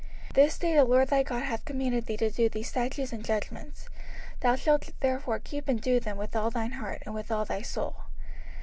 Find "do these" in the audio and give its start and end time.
2.31-2.67